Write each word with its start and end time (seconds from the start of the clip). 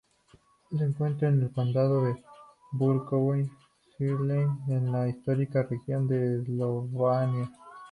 Se 0.71 0.83
encuentra 0.83 1.29
en 1.29 1.43
el 1.43 1.51
Condado 1.51 2.03
de 2.05 2.23
Vukovar-Srijem, 2.71 4.57
en 4.67 4.91
la 4.91 5.07
histórica 5.07 5.61
región 5.61 6.07
de 6.07 6.41
Eslavonia. 6.41 7.51